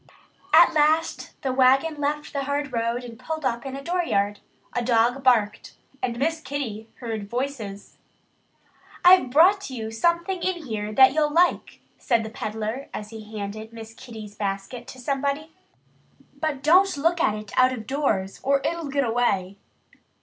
[0.51, 4.39] At last the wagon left the hard road and pulled up in a dooryard.
[4.73, 5.75] A dog barked.
[6.01, 7.99] And Miss Kitty heard voices.
[9.05, 13.71] "I've brought you something in here that you'll like," said the peddler as he handed
[13.73, 15.51] Miss Kitty's basket to somebody.
[16.39, 19.59] "But don't look at it out of doors or it'll get away."